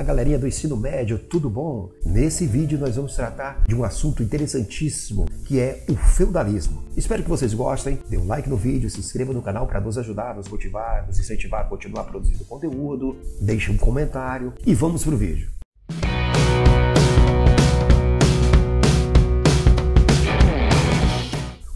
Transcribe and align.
Olá, 0.00 0.06
galerinha 0.06 0.38
do 0.38 0.48
ensino 0.48 0.78
médio, 0.78 1.18
tudo 1.18 1.50
bom? 1.50 1.90
Nesse 2.02 2.46
vídeo 2.46 2.78
nós 2.78 2.96
vamos 2.96 3.14
tratar 3.14 3.62
de 3.68 3.74
um 3.74 3.84
assunto 3.84 4.22
interessantíssimo, 4.22 5.26
que 5.44 5.60
é 5.60 5.84
o 5.90 5.94
feudalismo. 5.94 6.82
Espero 6.96 7.22
que 7.22 7.28
vocês 7.28 7.52
gostem, 7.52 7.98
dê 8.08 8.16
um 8.16 8.26
like 8.26 8.48
no 8.48 8.56
vídeo, 8.56 8.88
se 8.88 8.98
inscreva 8.98 9.34
no 9.34 9.42
canal 9.42 9.66
para 9.66 9.78
nos 9.78 9.98
ajudar, 9.98 10.34
nos 10.34 10.48
motivar, 10.48 11.06
nos 11.06 11.18
incentivar 11.18 11.60
a 11.60 11.68
continuar 11.68 12.04
produzindo 12.04 12.46
conteúdo, 12.46 13.14
deixe 13.42 13.70
um 13.70 13.76
comentário 13.76 14.54
e 14.66 14.74
vamos 14.74 15.04
pro 15.04 15.18
vídeo. 15.18 15.50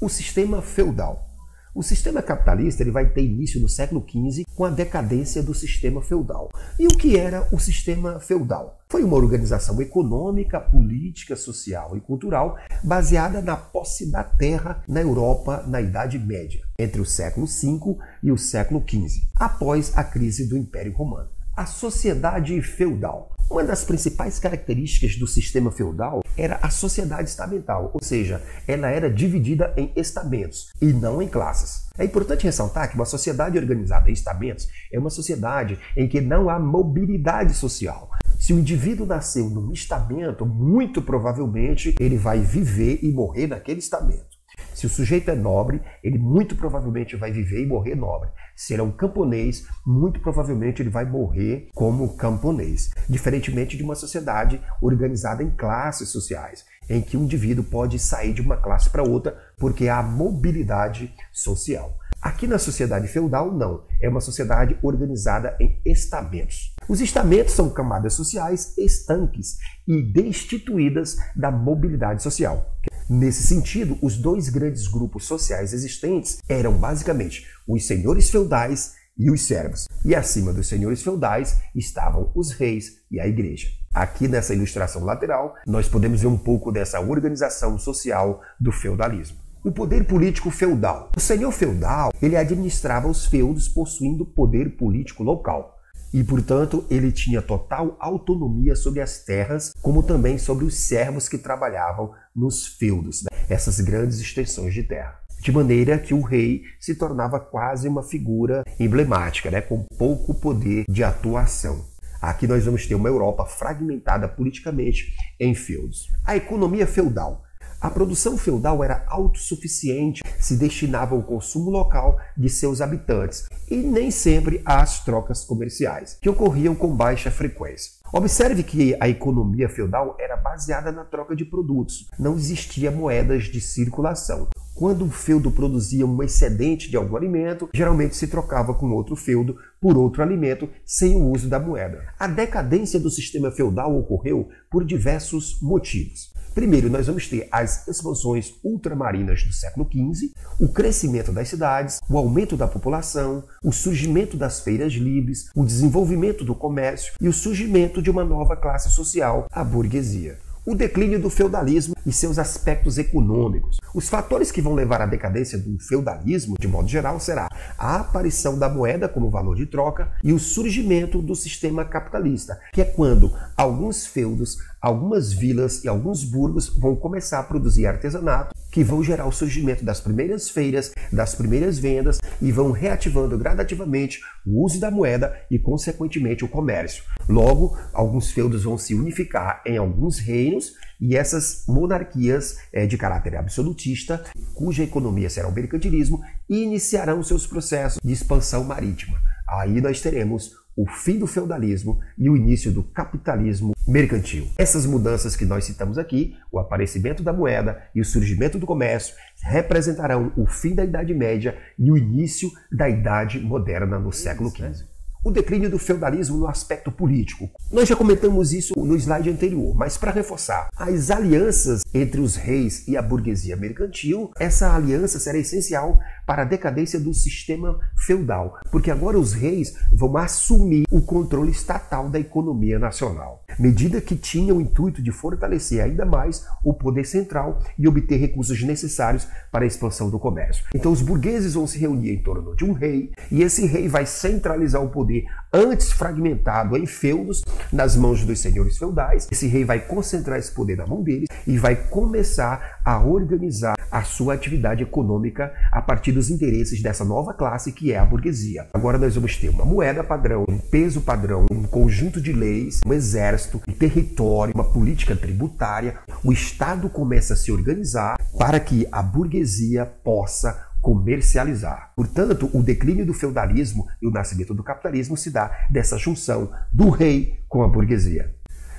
O 0.00 0.08
sistema 0.08 0.62
feudal. 0.62 1.31
O 1.74 1.82
sistema 1.82 2.20
capitalista 2.20 2.82
ele 2.82 2.90
vai 2.90 3.08
ter 3.08 3.24
início 3.24 3.58
no 3.58 3.66
século 3.66 4.04
XV 4.06 4.44
com 4.54 4.66
a 4.66 4.68
decadência 4.68 5.42
do 5.42 5.54
sistema 5.54 6.02
feudal. 6.02 6.50
E 6.78 6.86
o 6.86 6.90
que 6.90 7.16
era 7.16 7.48
o 7.50 7.58
sistema 7.58 8.20
feudal? 8.20 8.78
Foi 8.90 9.02
uma 9.02 9.16
organização 9.16 9.80
econômica, 9.80 10.60
política, 10.60 11.34
social 11.34 11.96
e 11.96 12.00
cultural 12.00 12.58
baseada 12.84 13.40
na 13.40 13.56
posse 13.56 14.10
da 14.10 14.22
terra 14.22 14.84
na 14.86 15.00
Europa 15.00 15.64
na 15.66 15.80
Idade 15.80 16.18
Média, 16.18 16.62
entre 16.78 17.00
o 17.00 17.06
século 17.06 17.46
V 17.46 17.96
e 18.22 18.30
o 18.30 18.36
século 18.36 18.84
XV, 18.86 19.22
após 19.34 19.96
a 19.96 20.04
crise 20.04 20.46
do 20.46 20.58
Império 20.58 20.92
Romano. 20.92 21.30
A 21.56 21.64
sociedade 21.64 22.60
feudal. 22.60 23.34
Uma 23.52 23.64
das 23.64 23.84
principais 23.84 24.38
características 24.38 25.14
do 25.16 25.26
sistema 25.26 25.70
feudal 25.70 26.24
era 26.38 26.58
a 26.62 26.70
sociedade 26.70 27.28
estamental, 27.28 27.90
ou 27.92 28.02
seja, 28.02 28.40
ela 28.66 28.88
era 28.88 29.12
dividida 29.12 29.74
em 29.76 29.92
estamentos 29.94 30.72
e 30.80 30.86
não 30.86 31.20
em 31.20 31.28
classes. 31.28 31.86
É 31.98 32.04
importante 32.06 32.44
ressaltar 32.44 32.88
que 32.88 32.94
uma 32.94 33.04
sociedade 33.04 33.58
organizada 33.58 34.08
em 34.08 34.14
estamentos 34.14 34.68
é 34.90 34.98
uma 34.98 35.10
sociedade 35.10 35.78
em 35.94 36.08
que 36.08 36.18
não 36.18 36.48
há 36.48 36.58
mobilidade 36.58 37.52
social. 37.52 38.08
Se 38.38 38.54
o 38.54 38.58
indivíduo 38.58 39.04
nasceu 39.04 39.50
num 39.50 39.70
estamento, 39.70 40.46
muito 40.46 41.02
provavelmente 41.02 41.94
ele 42.00 42.16
vai 42.16 42.40
viver 42.40 43.00
e 43.02 43.12
morrer 43.12 43.48
naquele 43.48 43.80
estamento. 43.80 44.32
Se 44.72 44.86
o 44.86 44.88
sujeito 44.88 45.30
é 45.30 45.34
nobre, 45.34 45.82
ele 46.02 46.18
muito 46.18 46.56
provavelmente 46.56 47.16
vai 47.16 47.30
viver 47.30 47.62
e 47.62 47.66
morrer 47.66 47.94
nobre. 47.94 48.30
Se 48.56 48.72
ele 48.72 48.82
é 48.82 48.84
um 48.84 48.92
camponês, 48.92 49.66
muito 49.84 50.20
provavelmente 50.20 50.82
ele 50.82 50.90
vai 50.90 51.04
morrer 51.04 51.68
como 51.74 52.16
camponês. 52.16 52.90
Diferentemente 53.08 53.76
de 53.76 53.82
uma 53.82 53.94
sociedade 53.94 54.60
organizada 54.80 55.42
em 55.42 55.50
classes 55.50 56.08
sociais, 56.08 56.64
em 56.88 57.00
que 57.00 57.16
o 57.16 57.22
indivíduo 57.22 57.64
pode 57.64 57.98
sair 57.98 58.32
de 58.32 58.40
uma 58.40 58.56
classe 58.56 58.90
para 58.90 59.02
outra 59.02 59.36
porque 59.58 59.88
há 59.88 60.02
mobilidade 60.02 61.14
social. 61.32 61.98
Aqui 62.22 62.46
na 62.46 62.56
sociedade 62.56 63.08
feudal, 63.08 63.52
não. 63.52 63.82
É 64.00 64.08
uma 64.08 64.20
sociedade 64.20 64.78
organizada 64.80 65.56
em 65.58 65.80
estamentos. 65.84 66.72
Os 66.88 67.00
estamentos 67.00 67.52
são 67.52 67.68
camadas 67.68 68.14
sociais 68.14 68.78
estanques 68.78 69.56
e 69.88 70.00
destituídas 70.00 71.16
da 71.34 71.50
mobilidade 71.50 72.22
social. 72.22 72.76
Nesse 73.14 73.42
sentido, 73.42 73.98
os 74.00 74.16
dois 74.16 74.48
grandes 74.48 74.88
grupos 74.88 75.26
sociais 75.26 75.74
existentes 75.74 76.38
eram 76.48 76.72
basicamente 76.72 77.46
os 77.68 77.86
senhores 77.86 78.30
feudais 78.30 78.94
e 79.18 79.30
os 79.30 79.42
servos. 79.42 79.86
E 80.02 80.14
acima 80.14 80.50
dos 80.50 80.66
senhores 80.66 81.02
feudais 81.02 81.58
estavam 81.74 82.32
os 82.34 82.52
reis 82.52 83.02
e 83.10 83.20
a 83.20 83.28
igreja. 83.28 83.68
Aqui 83.92 84.26
nessa 84.26 84.54
ilustração 84.54 85.04
lateral, 85.04 85.54
nós 85.66 85.86
podemos 85.86 86.22
ver 86.22 86.28
um 86.28 86.38
pouco 86.38 86.72
dessa 86.72 87.00
organização 87.00 87.78
social 87.78 88.40
do 88.58 88.72
feudalismo. 88.72 89.36
O 89.62 89.70
poder 89.70 90.06
político 90.06 90.50
feudal. 90.50 91.12
O 91.14 91.20
senhor 91.20 91.52
feudal, 91.52 92.14
ele 92.22 92.34
administrava 92.34 93.08
os 93.08 93.26
feudos 93.26 93.68
possuindo 93.68 94.24
poder 94.24 94.74
político 94.78 95.22
local 95.22 95.81
e, 96.12 96.22
portanto, 96.22 96.84
ele 96.90 97.10
tinha 97.10 97.40
total 97.40 97.96
autonomia 97.98 98.76
sobre 98.76 99.00
as 99.00 99.24
terras, 99.24 99.72
como 99.80 100.02
também 100.02 100.36
sobre 100.36 100.64
os 100.64 100.74
servos 100.74 101.28
que 101.28 101.38
trabalhavam 101.38 102.12
nos 102.34 102.66
feudos, 102.66 103.22
né? 103.22 103.30
essas 103.48 103.80
grandes 103.80 104.20
extensões 104.20 104.74
de 104.74 104.82
terra. 104.82 105.18
De 105.40 105.50
maneira 105.50 105.98
que 105.98 106.14
o 106.14 106.20
rei 106.20 106.62
se 106.78 106.94
tornava 106.94 107.40
quase 107.40 107.88
uma 107.88 108.02
figura 108.02 108.62
emblemática, 108.78 109.50
né? 109.50 109.60
com 109.60 109.84
pouco 109.98 110.34
poder 110.34 110.84
de 110.88 111.02
atuação. 111.02 111.84
Aqui 112.20 112.46
nós 112.46 112.64
vamos 112.64 112.86
ter 112.86 112.94
uma 112.94 113.08
Europa 113.08 113.44
fragmentada 113.44 114.28
politicamente 114.28 115.12
em 115.40 115.54
feudos. 115.54 116.08
A 116.24 116.36
economia 116.36 116.86
feudal 116.86 117.42
a 117.82 117.90
produção 117.90 118.38
feudal 118.38 118.84
era 118.84 119.04
autossuficiente, 119.08 120.22
se 120.38 120.56
destinava 120.56 121.16
ao 121.16 121.22
consumo 121.24 121.68
local 121.68 122.16
de 122.36 122.48
seus 122.48 122.80
habitantes 122.80 123.48
e 123.68 123.74
nem 123.74 124.08
sempre 124.08 124.62
às 124.64 125.04
trocas 125.04 125.44
comerciais, 125.44 126.16
que 126.22 126.30
ocorriam 126.30 126.76
com 126.76 126.94
baixa 126.94 127.28
frequência. 127.28 127.94
Observe 128.12 128.62
que 128.62 128.96
a 129.00 129.08
economia 129.08 129.68
feudal 129.68 130.16
era 130.20 130.36
baseada 130.36 130.92
na 130.92 131.02
troca 131.04 131.34
de 131.34 131.44
produtos, 131.44 132.08
não 132.16 132.36
existia 132.36 132.88
moedas 132.88 133.44
de 133.44 133.60
circulação. 133.60 134.46
Quando 134.74 135.04
um 135.04 135.10
feudo 135.10 135.50
produzia 135.50 136.06
um 136.06 136.22
excedente 136.22 136.90
de 136.90 136.96
algum 136.96 137.16
alimento, 137.16 137.68
geralmente 137.74 138.16
se 138.16 138.26
trocava 138.26 138.72
com 138.72 138.90
outro 138.90 139.14
feudo 139.16 139.56
por 139.80 139.98
outro 139.98 140.22
alimento 140.22 140.68
sem 140.84 141.16
o 141.16 141.30
uso 141.30 141.48
da 141.48 141.60
moeda. 141.60 142.02
A 142.18 142.26
decadência 142.26 142.98
do 142.98 143.10
sistema 143.10 143.50
feudal 143.50 143.96
ocorreu 143.96 144.48
por 144.70 144.84
diversos 144.84 145.60
motivos. 145.60 146.31
Primeiro, 146.54 146.90
nós 146.90 147.06
vamos 147.06 147.26
ter 147.28 147.48
as 147.50 147.88
expansões 147.88 148.54
ultramarinas 148.62 149.42
do 149.42 149.52
século 149.52 149.88
XV, 149.90 150.32
o 150.60 150.68
crescimento 150.68 151.32
das 151.32 151.48
cidades, 151.48 151.98
o 152.08 152.18
aumento 152.18 152.56
da 152.58 152.68
população, 152.68 153.44
o 153.64 153.72
surgimento 153.72 154.36
das 154.36 154.60
feiras 154.60 154.92
livres, 154.92 155.48
o 155.54 155.64
desenvolvimento 155.64 156.44
do 156.44 156.54
comércio 156.54 157.14
e 157.20 157.26
o 157.26 157.32
surgimento 157.32 158.02
de 158.02 158.10
uma 158.10 158.24
nova 158.24 158.54
classe 158.54 158.90
social, 158.90 159.46
a 159.50 159.64
burguesia 159.64 160.38
o 160.64 160.74
declínio 160.74 161.20
do 161.20 161.28
feudalismo 161.28 161.94
e 162.06 162.12
seus 162.12 162.38
aspectos 162.38 162.96
econômicos. 162.96 163.78
Os 163.94 164.08
fatores 164.08 164.52
que 164.52 164.62
vão 164.62 164.74
levar 164.74 165.02
à 165.02 165.06
decadência 165.06 165.58
do 165.58 165.78
feudalismo, 165.78 166.56
de 166.58 166.68
modo 166.68 166.88
geral, 166.88 167.18
será 167.18 167.48
a 167.76 167.96
aparição 167.96 168.56
da 168.56 168.68
moeda 168.68 169.08
como 169.08 169.30
valor 169.30 169.56
de 169.56 169.66
troca 169.66 170.12
e 170.22 170.32
o 170.32 170.38
surgimento 170.38 171.20
do 171.20 171.34
sistema 171.34 171.84
capitalista, 171.84 172.60
que 172.72 172.80
é 172.80 172.84
quando 172.84 173.32
alguns 173.56 174.06
feudos, 174.06 174.58
algumas 174.80 175.32
vilas 175.32 175.82
e 175.82 175.88
alguns 175.88 176.22
burgos 176.22 176.68
vão 176.68 176.94
começar 176.94 177.40
a 177.40 177.44
produzir 177.44 177.86
artesanato 177.86 178.54
que 178.72 178.82
vão 178.82 179.04
gerar 179.04 179.26
o 179.26 179.32
surgimento 179.32 179.84
das 179.84 180.00
primeiras 180.00 180.48
feiras, 180.48 180.92
das 181.12 181.34
primeiras 181.34 181.78
vendas 181.78 182.18
e 182.40 182.50
vão 182.50 182.72
reativando 182.72 183.36
gradativamente 183.36 184.20
o 184.44 184.64
uso 184.64 184.80
da 184.80 184.90
moeda 184.90 185.38
e, 185.50 185.58
consequentemente, 185.58 186.44
o 186.44 186.48
comércio. 186.48 187.04
Logo, 187.28 187.78
alguns 187.92 188.32
feudos 188.32 188.64
vão 188.64 188.78
se 188.78 188.94
unificar 188.94 189.62
em 189.66 189.76
alguns 189.76 190.18
reinos 190.18 190.72
e 190.98 191.16
essas 191.16 191.64
monarquias 191.68 192.56
é, 192.72 192.86
de 192.86 192.96
caráter 192.96 193.36
absolutista, 193.36 194.24
cuja 194.54 194.82
economia 194.84 195.28
será 195.28 195.48
o 195.48 195.52
mercantilismo, 195.52 196.22
iniciarão 196.48 197.22
seus 197.22 197.46
processos 197.46 198.00
de 198.02 198.12
expansão 198.12 198.64
marítima. 198.64 199.20
Aí 199.46 199.80
nós 199.82 200.00
teremos 200.00 200.61
o 200.76 200.86
fim 200.86 201.18
do 201.18 201.26
feudalismo 201.26 202.00
e 202.16 202.30
o 202.30 202.36
início 202.36 202.72
do 202.72 202.82
capitalismo 202.82 203.72
mercantil. 203.86 204.48
Essas 204.56 204.86
mudanças 204.86 205.36
que 205.36 205.44
nós 205.44 205.64
citamos 205.64 205.98
aqui, 205.98 206.36
o 206.50 206.58
aparecimento 206.58 207.22
da 207.22 207.32
moeda 207.32 207.82
e 207.94 208.00
o 208.00 208.04
surgimento 208.04 208.58
do 208.58 208.66
comércio, 208.66 209.14
representarão 209.42 210.32
o 210.36 210.46
fim 210.46 210.74
da 210.74 210.84
Idade 210.84 211.12
Média 211.14 211.58
e 211.78 211.90
o 211.90 211.96
início 211.96 212.50
da 212.70 212.88
Idade 212.88 213.40
Moderna 213.40 213.98
no 213.98 214.12
século 214.12 214.50
XV 214.50 214.91
o 215.24 215.30
declínio 215.30 215.70
do 215.70 215.78
feudalismo 215.78 216.36
no 216.36 216.48
aspecto 216.48 216.90
político. 216.90 217.50
Nós 217.70 217.88
já 217.88 217.96
comentamos 217.96 218.52
isso 218.52 218.74
no 218.76 218.96
slide 218.96 219.30
anterior, 219.30 219.74
mas 219.74 219.96
para 219.96 220.10
reforçar, 220.10 220.68
as 220.76 221.10
alianças 221.10 221.82
entre 221.94 222.20
os 222.20 222.36
reis 222.36 222.86
e 222.88 222.96
a 222.96 223.02
burguesia 223.02 223.56
mercantil, 223.56 224.30
essa 224.38 224.74
aliança 224.74 225.18
será 225.18 225.38
essencial 225.38 225.98
para 226.26 226.42
a 226.42 226.46
decadência 226.46 226.98
do 226.98 227.14
sistema 227.14 227.78
feudal, 227.96 228.58
porque 228.70 228.90
agora 228.90 229.18
os 229.18 229.32
reis 229.32 229.74
vão 229.92 230.16
assumir 230.16 230.84
o 230.90 231.00
controle 231.00 231.50
estatal 231.50 232.08
da 232.08 232.18
economia 232.18 232.78
nacional, 232.78 233.41
medida 233.58 234.00
que 234.00 234.16
tinha 234.16 234.54
o 234.54 234.60
intuito 234.60 235.02
de 235.02 235.10
fortalecer 235.10 235.82
ainda 235.82 236.04
mais 236.04 236.46
o 236.64 236.72
poder 236.72 237.04
central 237.04 237.58
e 237.78 237.86
obter 237.88 238.16
recursos 238.16 238.62
necessários 238.62 239.26
para 239.50 239.64
a 239.64 239.66
expansão 239.66 240.10
do 240.10 240.18
comércio. 240.18 240.64
Então 240.74 240.92
os 240.92 241.02
burgueses 241.02 241.54
vão 241.54 241.66
se 241.66 241.78
reunir 241.78 242.12
em 242.12 242.22
torno 242.22 242.54
de 242.56 242.64
um 242.64 242.72
rei 242.72 243.12
e 243.30 243.42
esse 243.42 243.66
rei 243.66 243.88
vai 243.88 244.06
centralizar 244.06 244.82
o 244.82 244.90
poder 244.90 245.26
antes 245.52 245.92
fragmentado 245.92 246.76
em 246.76 246.86
feudos 246.86 247.44
nas 247.72 247.96
mãos 247.96 248.24
dos 248.24 248.40
senhores 248.40 248.78
feudais. 248.78 249.28
Esse 249.30 249.46
rei 249.46 249.64
vai 249.64 249.80
concentrar 249.80 250.38
esse 250.38 250.52
poder 250.52 250.76
na 250.76 250.86
mão 250.86 251.02
deles 251.02 251.28
e 251.46 251.58
vai 251.58 251.76
começar 251.76 252.80
a 252.84 253.00
organizar 253.04 253.74
a 253.90 254.02
sua 254.02 254.34
atividade 254.34 254.82
econômica 254.82 255.52
a 255.70 255.82
partir 255.82 256.12
dos 256.12 256.30
interesses 256.30 256.82
dessa 256.82 257.04
nova 257.04 257.34
classe 257.34 257.72
que 257.72 257.92
é 257.92 257.98
a 257.98 258.04
burguesia. 258.04 258.68
Agora 258.72 258.98
nós 258.98 259.14
vamos 259.14 259.36
ter 259.36 259.48
uma 259.48 259.64
moeda 259.64 260.02
padrão, 260.02 260.44
um 260.48 260.58
peso 260.58 261.00
padrão, 261.02 261.46
um 261.50 261.62
conjunto 261.64 262.20
de 262.20 262.32
leis, 262.32 262.80
um 262.86 262.92
exército, 262.92 263.60
um 263.68 263.72
território, 263.72 264.54
uma 264.54 264.64
política 264.64 265.14
tributária. 265.14 265.98
O 266.24 266.32
Estado 266.32 266.88
começa 266.88 267.34
a 267.34 267.36
se 267.36 267.52
organizar 267.52 268.16
para 268.38 268.58
que 268.58 268.86
a 268.90 269.02
burguesia 269.02 269.84
possa 269.84 270.72
comercializar. 270.80 271.92
Portanto, 271.94 272.50
o 272.52 272.62
declínio 272.62 273.06
do 273.06 273.14
feudalismo 273.14 273.86
e 274.02 274.06
o 274.06 274.10
nascimento 274.10 274.52
do 274.52 274.64
capitalismo 274.64 275.16
se 275.16 275.30
dá 275.30 275.66
dessa 275.70 275.96
junção 275.96 276.50
do 276.72 276.90
rei 276.90 277.38
com 277.48 277.62
a 277.62 277.68
burguesia. 277.68 278.34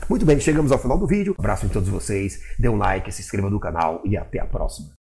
Muito 0.10 0.26
bem, 0.26 0.40
chegamos 0.40 0.72
ao 0.72 0.80
final 0.80 0.98
do 0.98 1.08
vídeo. 1.08 1.36
Abraço 1.38 1.66
em 1.66 1.70
todos 1.70 1.90
vocês, 1.90 2.42
dê 2.60 2.70
um 2.70 2.78
like, 2.78 3.12
se 3.12 3.22
inscreva 3.22 3.50
no 3.50 3.60
canal 3.60 4.02
e 4.06 4.18
até 4.18 4.40
a 4.40 4.46
próxima. 4.46 4.94